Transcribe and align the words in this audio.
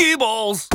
cue 0.00 0.16
balls. 0.16 0.66